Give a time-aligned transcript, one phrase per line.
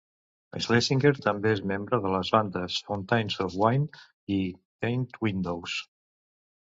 [0.67, 4.03] Schlesinger també és membre de les bandes Fountains of Wayne
[4.39, 4.41] i
[4.87, 5.77] Tint Windows.